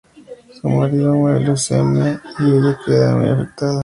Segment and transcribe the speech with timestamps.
[0.55, 3.79] Su marido muere de leucemia y ella queda muy afectada.